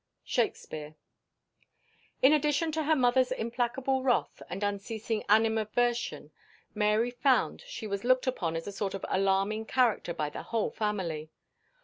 SHAKESPEARE. 0.23 0.95
IN 2.23 2.33
addition 2.33 2.71
to 2.71 2.85
her 2.85 2.95
mother's 2.95 3.31
implacable 3.31 4.01
wrath 4.01 4.41
and 4.49 4.63
unceasing 4.63 5.23
animadversion 5.29 6.31
Mary 6.73 7.11
found 7.11 7.61
she 7.67 7.85
was 7.85 8.03
looked 8.03 8.25
upon 8.25 8.55
as 8.55 8.65
a 8.65 8.71
sort 8.71 8.95
of 8.95 9.05
alarming 9.09 9.63
character 9.63 10.11
by 10.11 10.31
the 10.31 10.41
whole 10.41 10.71
family. 10.71 11.29